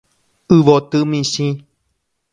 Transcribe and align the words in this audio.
Yvoty 0.57 0.99
michĩ. 1.11 1.47